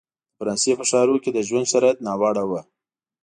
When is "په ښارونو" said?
0.79-1.19